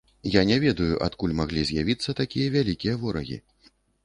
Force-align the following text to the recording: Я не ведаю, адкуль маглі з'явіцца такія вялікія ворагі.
Я 0.35 0.41
не 0.51 0.55
ведаю, 0.63 0.87
адкуль 1.07 1.35
маглі 1.41 1.67
з'явіцца 1.71 2.17
такія 2.21 2.47
вялікія 2.57 2.97
ворагі. 3.05 3.41